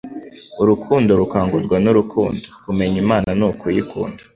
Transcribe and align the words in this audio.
Urukundo 0.61 1.11
rukangurwa 1.21 1.77
n'urukundo. 1.83 2.43
Kumenya 2.65 2.97
Imana 3.03 3.29
ni 3.37 3.43
ukuyikunda; 3.51 4.21